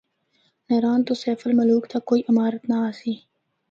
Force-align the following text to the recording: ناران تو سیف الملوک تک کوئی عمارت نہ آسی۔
ناران 0.67 0.99
تو 1.07 1.13
سیف 1.23 1.39
الملوک 1.47 1.83
تک 1.93 2.03
کوئی 2.09 2.21
عمارت 2.29 2.61
نہ 2.69 2.75
آسی۔ 2.89 3.13